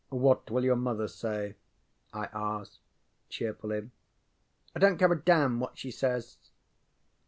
ŌĆ£What 0.11 0.49
will 0.49 0.63
your 0.63 0.75
mother 0.75 1.07
say? 1.07 1.53
ŌĆØ 2.11 2.21
I 2.33 2.59
asked, 2.59 2.79
cheerfully. 3.29 3.91
ŌĆ£I 4.75 4.79
donŌĆÖt 4.79 4.97
care 4.99 5.11
a 5.11 5.21
damn 5.21 5.59
what 5.59 5.77
she 5.77 5.91
says. 5.91 6.37